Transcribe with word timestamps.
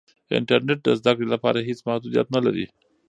انټرنیټ 0.37 0.79
د 0.83 0.89
زده 0.99 1.11
کړې 1.17 1.27
لپاره 1.33 1.65
هېڅ 1.67 1.79
محدودیت 1.87 2.27
نه 2.35 2.39
لري. 2.45 2.65